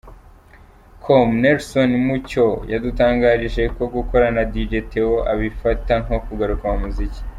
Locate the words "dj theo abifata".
4.51-5.93